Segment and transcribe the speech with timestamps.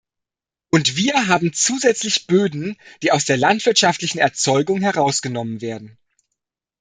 [0.71, 5.95] Und wir haben zusätzlich Böden, die aus der landwirtschaftlichen Erzeugung herausgenommen werden.